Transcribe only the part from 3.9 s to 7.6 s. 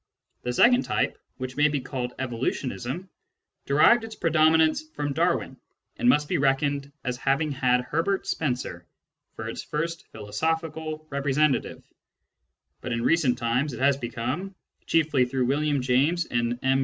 its predominance from Darwin, and must be reckoned as having